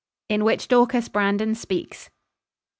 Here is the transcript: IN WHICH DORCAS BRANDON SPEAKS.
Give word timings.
IN 0.29 0.43
WHICH 0.43 0.67
DORCAS 0.67 1.09
BRANDON 1.09 1.53
SPEAKS. 1.53 2.09